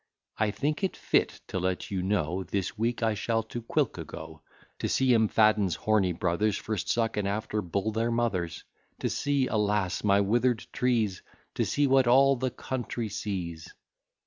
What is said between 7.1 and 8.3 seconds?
and after bull their